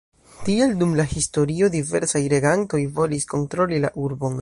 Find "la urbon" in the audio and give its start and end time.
3.87-4.39